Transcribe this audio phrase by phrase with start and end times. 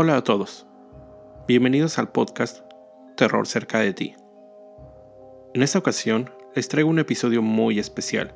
[0.00, 0.64] Hola a todos.
[1.48, 2.60] Bienvenidos al podcast
[3.16, 4.14] Terror cerca de ti.
[5.54, 8.32] En esta ocasión les traigo un episodio muy especial,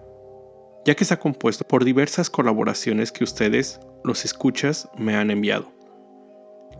[0.84, 5.70] ya que está compuesto por diversas colaboraciones que ustedes, los escuchas, me han enviado.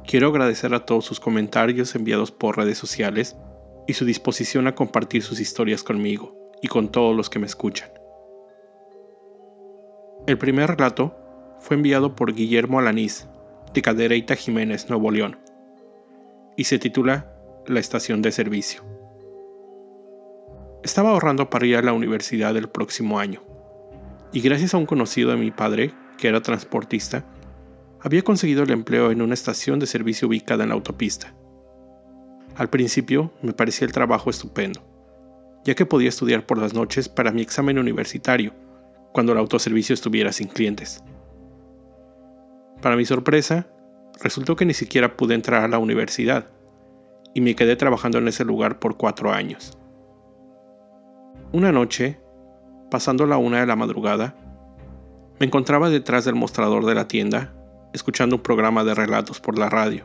[0.05, 3.37] Quiero agradecer a todos sus comentarios enviados por redes sociales
[3.87, 7.89] y su disposición a compartir sus historias conmigo y con todos los que me escuchan.
[10.27, 11.17] El primer relato
[11.61, 13.29] fue enviado por Guillermo Alanís,
[13.75, 15.39] de Cadereyta Jiménez, Nuevo León,
[16.57, 17.35] y se titula
[17.67, 18.85] La estación de servicio.
[20.83, 23.43] Estaba ahorrando para ir a la universidad el próximo año,
[24.33, 27.25] y gracias a un conocido de mi padre, que era transportista,
[28.01, 31.35] había conseguido el empleo en una estación de servicio ubicada en la autopista.
[32.57, 34.83] Al principio me parecía el trabajo estupendo,
[35.65, 38.53] ya que podía estudiar por las noches para mi examen universitario,
[39.13, 41.03] cuando el autoservicio estuviera sin clientes.
[42.83, 43.69] Para mi sorpresa,
[44.21, 46.49] resultó que ni siquiera pude entrar a la universidad,
[47.33, 49.79] y me quedé trabajando en ese lugar por cuatro años.
[51.53, 52.21] Una noche,
[52.91, 54.35] pasando la una de la madrugada,
[55.39, 57.55] me encontraba detrás del mostrador de la tienda,
[57.93, 60.03] escuchando un programa de relatos por la radio.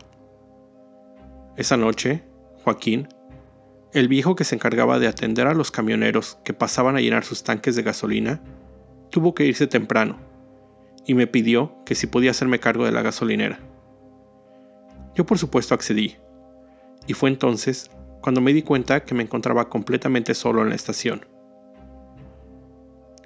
[1.55, 2.23] Esa noche,
[2.63, 3.07] Joaquín,
[3.91, 7.43] el viejo que se encargaba de atender a los camioneros que pasaban a llenar sus
[7.43, 8.39] tanques de gasolina,
[9.09, 10.36] tuvo que irse temprano
[11.07, 13.59] y me pidió que si podía hacerme cargo de la gasolinera.
[15.15, 16.17] Yo por supuesto accedí,
[17.07, 17.89] y fue entonces
[18.21, 21.25] cuando me di cuenta que me encontraba completamente solo en la estación.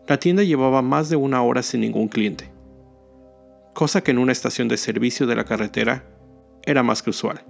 [0.08, 2.52] La tienda llevaba más de una hora sin ningún cliente,
[3.74, 6.06] cosa que en una estación de servicio de la carretera
[6.64, 7.44] era más que usual.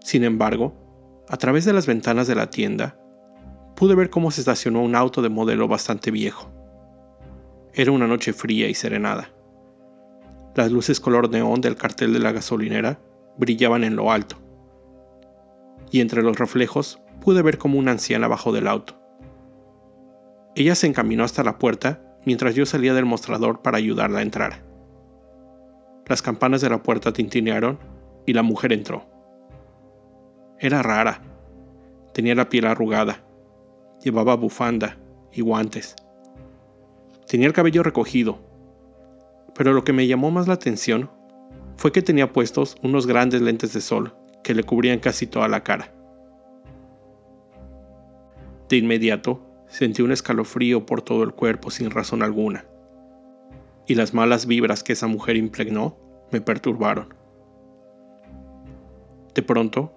[0.00, 0.72] Sin embargo,
[1.28, 2.98] a través de las ventanas de la tienda,
[3.74, 6.55] pude ver cómo se estacionó un auto de modelo bastante viejo.
[7.78, 9.28] Era una noche fría y serenada.
[10.54, 12.98] Las luces color neón del cartel de la gasolinera
[13.36, 14.36] brillaban en lo alto,
[15.90, 18.98] y entre los reflejos pude ver como una anciana bajó del auto.
[20.54, 24.64] Ella se encaminó hasta la puerta mientras yo salía del mostrador para ayudarla a entrar.
[26.06, 27.78] Las campanas de la puerta tintinearon
[28.24, 29.04] y la mujer entró.
[30.58, 31.20] Era rara.
[32.14, 33.22] Tenía la piel arrugada.
[34.02, 34.96] Llevaba bufanda
[35.30, 35.94] y guantes.
[37.26, 38.38] Tenía el cabello recogido,
[39.54, 41.10] pero lo que me llamó más la atención
[41.76, 44.14] fue que tenía puestos unos grandes lentes de sol
[44.44, 45.92] que le cubrían casi toda la cara.
[48.68, 52.64] De inmediato sentí un escalofrío por todo el cuerpo sin razón alguna,
[53.88, 55.96] y las malas vibras que esa mujer impregnó
[56.30, 57.12] me perturbaron.
[59.34, 59.92] De pronto,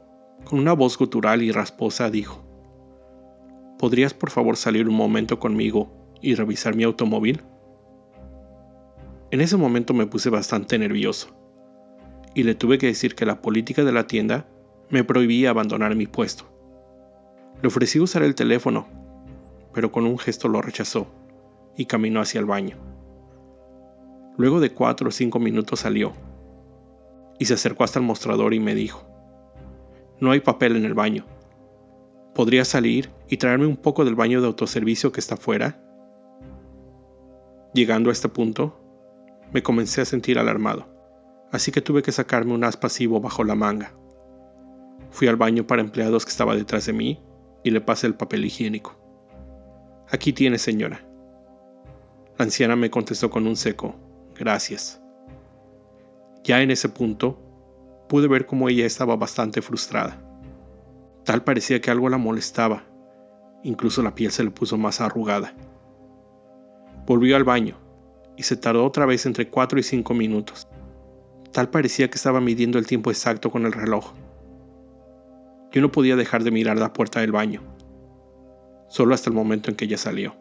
[0.45, 2.44] con una voz gutural y rasposa dijo,
[3.78, 7.44] ¿Podrías por favor salir un momento conmigo y revisar mi automóvil?
[9.31, 11.30] En ese momento me puse bastante nervioso
[12.34, 14.47] y le tuve que decir que la política de la tienda
[14.90, 16.46] me prohibía abandonar mi puesto.
[17.62, 18.88] Le ofrecí usar el teléfono,
[19.74, 21.07] pero con un gesto lo rechazó
[21.75, 22.78] y caminó hacia el baño.
[24.38, 26.13] Luego de cuatro o cinco minutos salió
[27.38, 29.06] y se acercó hasta el mostrador y me dijo,
[30.19, 31.25] no hay papel en el baño.
[32.34, 35.81] ¿Podría salir y traerme un poco del baño de autoservicio que está afuera?
[37.74, 38.80] Llegando a este punto,
[39.53, 40.88] me comencé a sentir alarmado,
[41.52, 43.94] así que tuve que sacarme un as pasivo bajo la manga.
[45.12, 47.22] Fui al baño para empleados que estaba detrás de mí
[47.63, 48.96] y le pasé el papel higiénico.
[50.09, 51.06] Aquí tiene, señora.
[52.38, 53.96] La anciana me contestó con un seco,
[54.36, 55.01] gracias.
[56.44, 57.40] Ya en ese punto,
[58.07, 60.19] pude ver cómo ella estaba bastante frustrada.
[61.24, 62.84] Tal parecía que algo la molestaba,
[63.62, 65.53] incluso la piel se le puso más arrugada.
[67.09, 67.75] Volvió al baño
[68.38, 70.68] y se tardó otra vez entre 4 y 5 minutos.
[71.52, 74.13] Tal parecía que estaba midiendo el tiempo exacto con el reloj.
[75.72, 77.63] Yo no podía dejar de mirar la puerta del baño,
[78.89, 80.36] solo hasta el momento en que ella salió.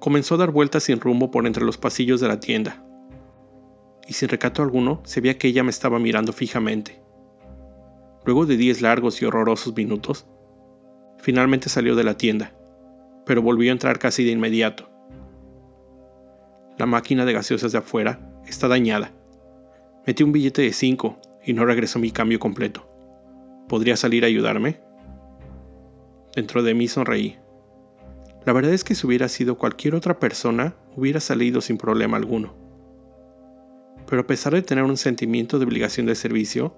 [0.00, 2.84] Comenzó a dar vueltas sin rumbo por entre los pasillos de la tienda,
[4.06, 7.00] y sin recato alguno se veía que ella me estaba mirando fijamente.
[8.26, 10.26] Luego de diez largos y horrorosos minutos,
[11.20, 12.52] finalmente salió de la tienda
[13.26, 14.90] pero volvió a entrar casi de inmediato.
[16.78, 19.12] La máquina de gaseosas de afuera está dañada.
[20.06, 22.88] Metí un billete de 5 y no regresó mi cambio completo.
[23.68, 24.80] ¿Podría salir a ayudarme?
[26.34, 27.38] Dentro de mí sonreí.
[28.44, 32.54] La verdad es que si hubiera sido cualquier otra persona, hubiera salido sin problema alguno.
[34.06, 36.76] Pero a pesar de tener un sentimiento de obligación de servicio,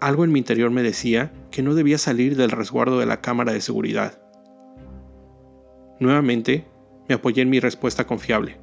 [0.00, 3.52] algo en mi interior me decía que no debía salir del resguardo de la cámara
[3.52, 4.20] de seguridad.
[5.98, 6.66] Nuevamente,
[7.08, 8.58] me apoyé en mi respuesta confiable.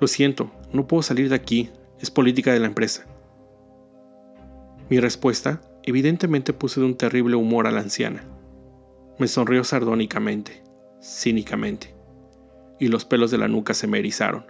[0.00, 1.70] Lo siento, no puedo salir de aquí,
[2.00, 3.04] es política de la empresa.
[4.88, 8.24] Mi respuesta evidentemente puso de un terrible humor a la anciana.
[9.18, 10.62] Me sonrió sardónicamente,
[11.02, 11.94] cínicamente,
[12.78, 14.46] y los pelos de la nuca se me erizaron.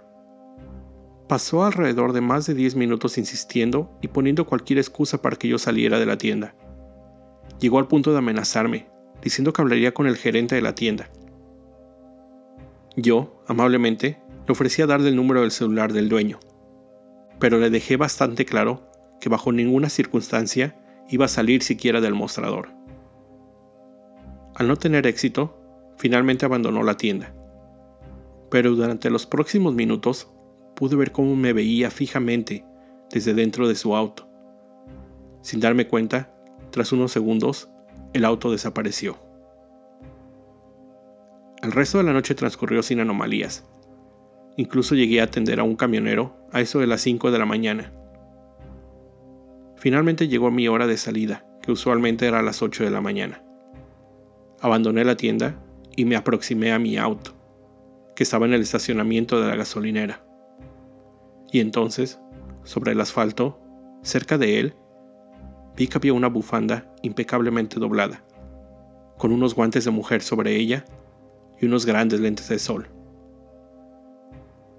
[1.27, 5.57] Pasó alrededor de más de 10 minutos insistiendo y poniendo cualquier excusa para que yo
[5.57, 6.55] saliera de la tienda.
[7.59, 8.87] Llegó al punto de amenazarme,
[9.21, 11.09] diciendo que hablaría con el gerente de la tienda.
[12.95, 16.39] Yo, amablemente, le ofrecía darle el número del celular del dueño,
[17.39, 18.89] pero le dejé bastante claro
[19.21, 20.75] que bajo ninguna circunstancia
[21.09, 22.69] iba a salir siquiera del mostrador.
[24.55, 25.57] Al no tener éxito,
[25.97, 27.33] finalmente abandonó la tienda.
[28.51, 30.31] Pero durante los próximos minutos
[30.75, 32.65] pude ver cómo me veía fijamente
[33.11, 34.27] desde dentro de su auto.
[35.41, 36.33] Sin darme cuenta,
[36.71, 37.69] tras unos segundos,
[38.13, 39.17] el auto desapareció.
[41.61, 43.65] El resto de la noche transcurrió sin anomalías.
[44.57, 47.93] Incluso llegué a atender a un camionero a eso de las 5 de la mañana.
[49.75, 53.43] Finalmente llegó mi hora de salida, que usualmente era a las 8 de la mañana.
[54.61, 55.55] Abandoné la tienda
[55.95, 57.31] y me aproximé a mi auto,
[58.15, 60.25] que estaba en el estacionamiento de la gasolinera.
[61.51, 62.19] Y entonces,
[62.63, 63.59] sobre el asfalto,
[64.01, 64.73] cerca de él,
[65.79, 68.21] vi que había una bufanda impecablemente doblada,
[69.17, 70.83] con unos guantes de mujer sobre ella
[71.57, 72.89] y unos grandes lentes de sol.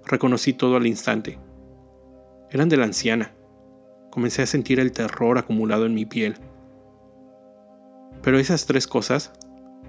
[0.05, 1.39] Reconocí todo al instante.
[2.51, 3.33] Eran de la anciana.
[4.11, 6.35] Comencé a sentir el terror acumulado en mi piel.
[8.21, 9.33] Pero esas tres cosas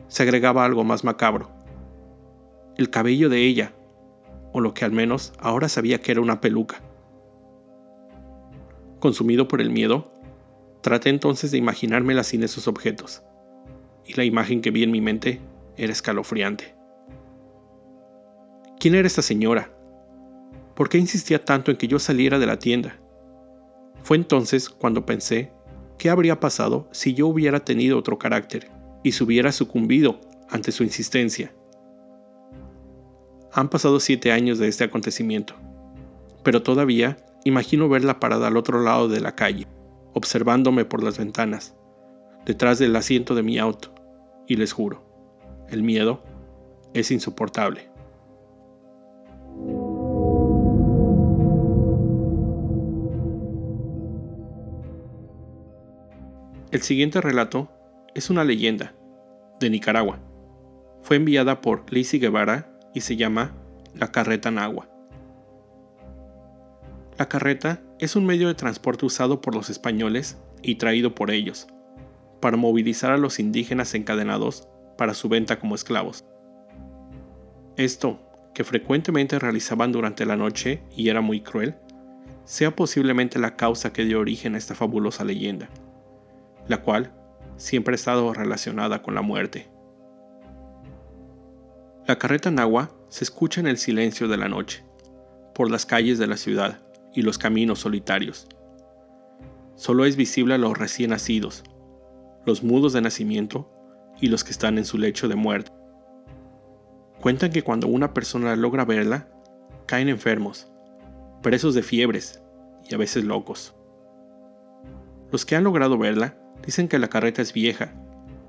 [0.09, 1.51] se agregaba algo más macabro.
[2.79, 3.75] El cabello de ella,
[4.55, 6.81] o lo que al menos ahora sabía que era una peluca.
[8.99, 10.12] Consumido por el miedo,
[10.83, 13.23] traté entonces de imaginármela sin esos objetos,
[14.05, 15.41] y la imagen que vi en mi mente
[15.77, 16.75] era escalofriante.
[18.79, 19.73] ¿Quién era esta señora?
[20.75, 22.99] ¿Por qué insistía tanto en que yo saliera de la tienda?
[24.03, 25.53] Fue entonces cuando pensé
[25.99, 28.69] qué habría pasado si yo hubiera tenido otro carácter
[29.05, 30.21] y se hubiera sucumbido
[30.51, 31.55] ante su insistencia.
[33.53, 35.55] Han pasado siete años de este acontecimiento,
[36.43, 39.67] pero todavía imagino verla parada al otro lado de la calle,
[40.15, 41.75] observándome por las ventanas,
[42.45, 43.95] detrás del asiento de mi auto,
[44.47, 45.03] y les juro,
[45.69, 46.23] el miedo
[46.95, 47.91] es insoportable.
[56.71, 57.71] El siguiente relato
[58.15, 58.95] es una leyenda
[59.61, 60.19] de Nicaragua.
[61.03, 63.53] Fue enviada por Lizzie Guevara y se llama
[63.95, 64.89] La Carreta Nagua.
[67.19, 71.69] La carreta es un medio de transporte usado por los españoles y traído por ellos,
[72.41, 74.67] para movilizar a los indígenas encadenados
[74.99, 76.25] para su venta como esclavos.
[77.77, 78.19] Esto,
[78.55, 81.77] que frecuentemente realizaban durante la noche y era muy cruel,
[82.45, 85.71] sea posiblemente la causa que dio origen a esta fabulosa leyenda
[86.69, 87.13] la cual
[87.57, 89.69] siempre ha estado relacionada con la muerte.
[92.07, 94.85] La carreta Nahua se escucha en el silencio de la noche,
[95.55, 96.81] por las calles de la ciudad
[97.15, 98.47] y los caminos solitarios.
[99.75, 101.65] Solo es visible a los recién nacidos,
[102.47, 103.71] los mudos de nacimiento
[104.21, 105.73] y los que están en su lecho de muerte.
[107.21, 109.29] Cuentan que cuando una persona logra verla,
[109.87, 110.71] caen enfermos,
[111.43, 112.43] presos de fiebres
[112.89, 113.75] y a veces locos.
[115.31, 117.93] Los que han logrado verla Dicen que la carreta es vieja,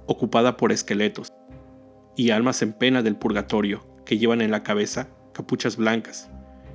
[0.05, 1.29] ocupada por esqueletos,
[2.15, 6.29] y almas en pena del purgatorio que llevan en la cabeza capuchas blancas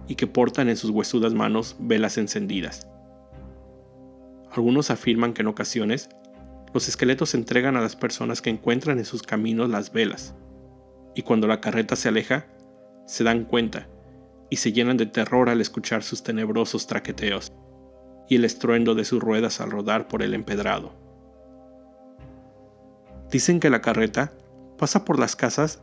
[0.08, 2.88] y que portan en sus huesudas manos velas encendidas.
[4.50, 6.08] Algunos afirman que en ocasiones
[6.72, 10.34] los esqueletos entregan a las personas que encuentran en sus caminos las velas,
[11.14, 12.46] y cuando la carreta se aleja,
[13.06, 13.88] se dan cuenta
[14.50, 17.52] y se llenan de terror al escuchar sus tenebrosos traqueteos
[18.28, 20.94] y el estruendo de sus ruedas al rodar por el empedrado.
[23.30, 24.32] Dicen que la carreta
[24.78, 25.82] pasa por las casas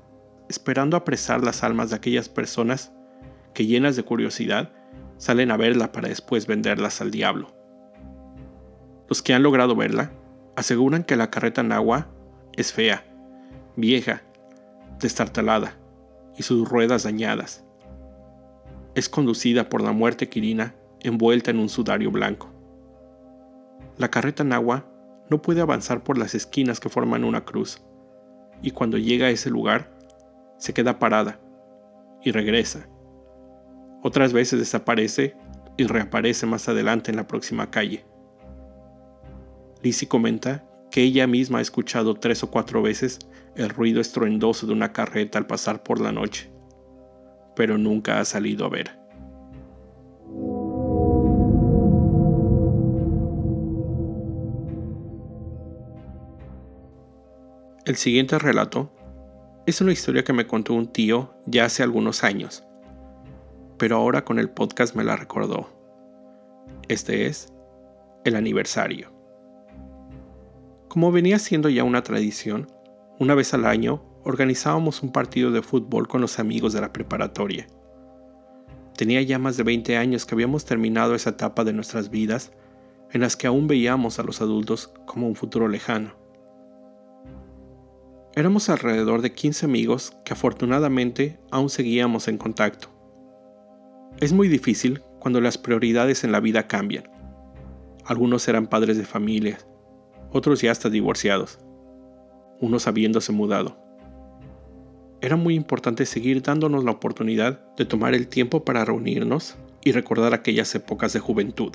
[0.49, 2.91] esperando apresar las almas de aquellas personas
[3.55, 4.71] que llenas de curiosidad
[5.17, 7.55] salen a verla para después venderlas al diablo.
[9.09, 10.11] Los que han logrado verla
[10.55, 12.07] aseguran que la carreta Nahua
[12.55, 13.03] es fea,
[13.75, 14.21] vieja,
[14.99, 15.73] destartalada
[16.37, 17.63] y sus ruedas dañadas.
[18.93, 22.51] Es conducida por la muerte quirina envuelta en un sudario blanco.
[23.97, 24.85] La carreta Nahua
[25.29, 27.81] no puede avanzar por las esquinas que forman una cruz,
[28.61, 29.97] y cuando llega a ese lugar,
[30.57, 31.39] se queda parada
[32.23, 32.87] y regresa.
[34.07, 35.35] Otras veces desaparece
[35.77, 38.05] y reaparece más adelante en la próxima calle.
[39.81, 43.17] Lizzie comenta que ella misma ha escuchado tres o cuatro veces
[43.55, 46.51] el ruido estruendoso de una carreta al pasar por la noche,
[47.55, 48.91] pero nunca ha salido a ver.
[57.85, 58.93] El siguiente relato
[59.65, 62.63] es una historia que me contó un tío ya hace algunos años,
[63.77, 65.69] pero ahora con el podcast me la recordó.
[66.87, 67.53] Este es
[68.23, 69.11] el aniversario.
[70.87, 72.67] Como venía siendo ya una tradición,
[73.19, 77.67] una vez al año organizábamos un partido de fútbol con los amigos de la preparatoria.
[78.97, 82.51] Tenía ya más de 20 años que habíamos terminado esa etapa de nuestras vidas
[83.11, 86.13] en las que aún veíamos a los adultos como un futuro lejano.
[88.35, 92.94] Éramos alrededor de 15 amigos que afortunadamente aún seguíamos en contacto.
[94.21, 97.09] Es muy difícil cuando las prioridades en la vida cambian.
[98.05, 99.57] Algunos eran padres de familia,
[100.31, 101.59] otros ya hasta divorciados,
[102.61, 103.77] unos habiéndose mudado.
[105.19, 110.33] Era muy importante seguir dándonos la oportunidad de tomar el tiempo para reunirnos y recordar
[110.33, 111.73] aquellas épocas de juventud.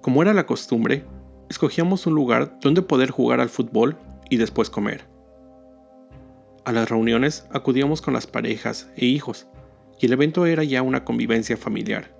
[0.00, 1.04] Como era la costumbre,
[1.50, 3.96] escogíamos un lugar donde poder jugar al fútbol
[4.28, 5.04] y después comer.
[6.64, 9.46] A las reuniones acudíamos con las parejas e hijos,
[10.02, 12.12] y el evento era ya una convivencia familiar.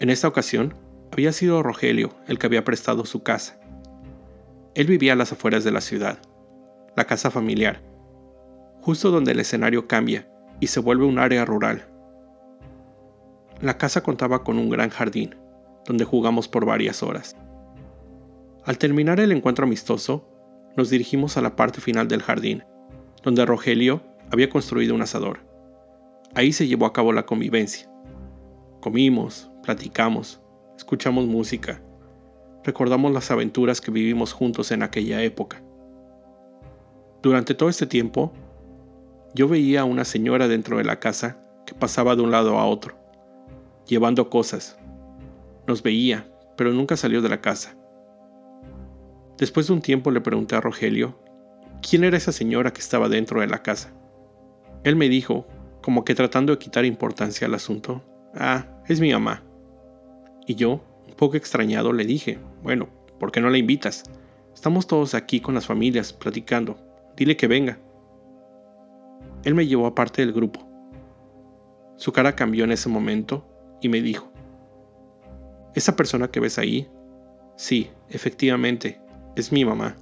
[0.00, 0.74] En esta ocasión,
[1.12, 3.60] había sido Rogelio el que había prestado su casa.
[4.74, 6.18] Él vivía a las afueras de la ciudad,
[6.96, 7.80] la casa familiar,
[8.80, 11.86] justo donde el escenario cambia y se vuelve un área rural.
[13.60, 15.36] La casa contaba con un gran jardín,
[15.86, 17.36] donde jugamos por varias horas.
[18.64, 20.28] Al terminar el encuentro amistoso,
[20.76, 22.64] nos dirigimos a la parte final del jardín,
[23.22, 25.53] donde Rogelio había construido un asador.
[26.36, 27.88] Ahí se llevó a cabo la convivencia.
[28.80, 30.40] Comimos, platicamos,
[30.76, 31.80] escuchamos música,
[32.64, 35.62] recordamos las aventuras que vivimos juntos en aquella época.
[37.22, 38.32] Durante todo este tiempo,
[39.32, 42.66] yo veía a una señora dentro de la casa que pasaba de un lado a
[42.66, 42.96] otro,
[43.86, 44.76] llevando cosas.
[45.66, 47.76] Nos veía, pero nunca salió de la casa.
[49.38, 51.18] Después de un tiempo le pregunté a Rogelio
[51.80, 53.92] quién era esa señora que estaba dentro de la casa.
[54.84, 55.46] Él me dijo,
[55.84, 58.02] como que tratando de quitar importancia al asunto,
[58.34, 59.42] ah, es mi mamá.
[60.46, 62.88] Y yo, un poco extrañado, le dije, bueno,
[63.20, 64.04] ¿por qué no la invitas?
[64.54, 66.78] Estamos todos aquí con las familias, platicando.
[67.18, 67.78] Dile que venga.
[69.44, 70.66] Él me llevó aparte del grupo.
[71.96, 73.46] Su cara cambió en ese momento
[73.82, 74.32] y me dijo,
[75.74, 76.88] esa persona que ves ahí,
[77.56, 79.02] sí, efectivamente,
[79.36, 79.98] es mi mamá.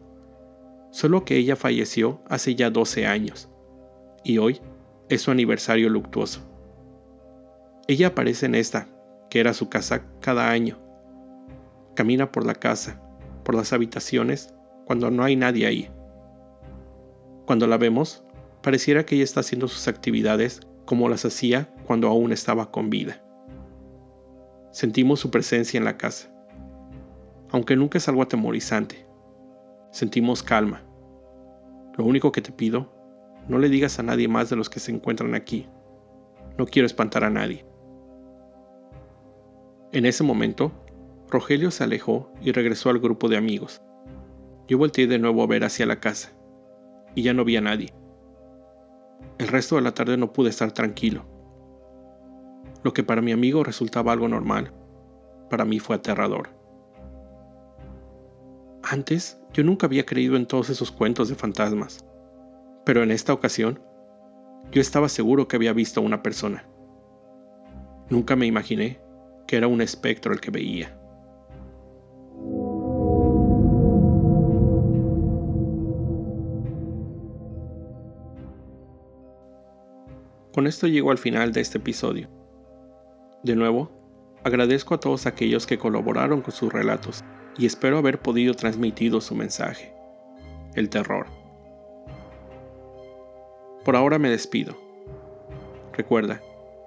[0.93, 3.49] Solo que ella falleció hace ya 12 años
[4.23, 4.61] y hoy
[5.13, 6.41] es su aniversario luctuoso.
[7.89, 8.89] Ella aparece en esta,
[9.31, 10.79] que era su casa cada año.
[11.95, 13.01] Camina por la casa,
[13.45, 14.55] por las habitaciones,
[14.87, 15.91] cuando no hay nadie ahí.
[17.47, 18.25] Cuando la vemos,
[18.63, 23.23] pareciera que ella está haciendo sus actividades como las hacía cuando aún estaba con vida.
[24.71, 26.33] Sentimos su presencia en la casa,
[27.51, 29.13] aunque nunca es algo atemorizante
[29.93, 30.83] sentimos calma.
[31.97, 32.92] Lo único que te pido,
[33.49, 35.67] no le digas a nadie más de los que se encuentran aquí.
[36.59, 37.65] No quiero espantar a nadie.
[39.93, 40.73] En ese momento,
[41.29, 43.83] Rogelio se alejó y regresó al grupo de amigos.
[44.69, 46.33] Yo volteé de nuevo a ver hacia la casa,
[47.15, 47.93] y ya no vi a nadie.
[49.39, 51.25] El resto de la tarde no pude estar tranquilo.
[52.83, 54.73] Lo que para mi amigo resultaba algo normal,
[55.51, 56.49] para mí fue aterrador.
[58.83, 62.05] Antes yo nunca había creído en todos esos cuentos de fantasmas,
[62.85, 63.81] pero en esta ocasión
[64.71, 66.65] yo estaba seguro que había visto a una persona.
[68.09, 69.01] Nunca me imaginé
[69.47, 70.99] que era un espectro el que veía.
[80.53, 82.29] Con esto llego al final de este episodio.
[83.43, 83.91] De nuevo,
[84.45, 87.25] agradezco a todos aquellos que colaboraron con sus relatos
[87.57, 89.95] y espero haber podido transmitido su mensaje,
[90.75, 91.42] el terror.
[93.85, 94.77] Por ahora me despido.
[95.93, 96.41] Recuerda,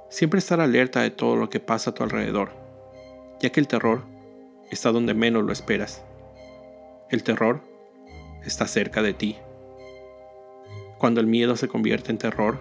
[0.10, 2.52] siempre estar alerta de todo lo que pasa a tu alrededor,
[3.40, 4.04] ya que el terror
[4.72, 6.04] está donde menos lo esperas.
[7.10, 7.62] El terror
[8.46, 9.38] está cerca de ti.
[10.98, 12.58] Cuando el miedo se convierte en terror,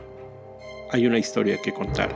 [0.90, 2.14] hay una historia que contar.